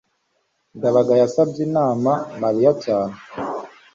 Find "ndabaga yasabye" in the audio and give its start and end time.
0.77-1.59